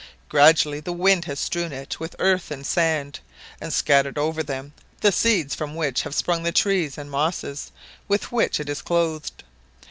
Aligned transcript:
Gradually 0.29 0.79
the 0.79 0.91
wind 0.93 1.25
has 1.25 1.39
strewn 1.39 1.71
it 1.71 1.99
with 1.99 2.15
earth 2.17 2.49
and 2.49 2.65
sand, 2.65 3.19
and 3.61 3.71
scattered 3.71 4.17
over 4.17 4.41
them 4.41 4.73
the 5.01 5.11
seeds 5.11 5.53
from 5.53 5.75
which 5.75 6.01
have 6.01 6.15
sprung 6.15 6.41
the 6.41 6.51
trees 6.51 6.97
and 6.97 7.11
mosses 7.11 7.71
with 8.07 8.31
which 8.31 8.59
it 8.59 8.67
is 8.67 8.81
clothed. 8.81 9.43